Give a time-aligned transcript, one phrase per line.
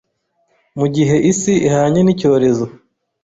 [0.79, 2.65] Mu gihe isi ihanye n’icyorezo